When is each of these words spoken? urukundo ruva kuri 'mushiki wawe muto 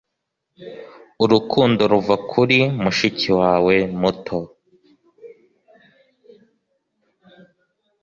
urukundo 1.23 1.81
ruva 1.91 2.15
kuri 2.31 2.59
'mushiki 2.79 3.29
wawe 3.39 3.75
muto 3.99 4.39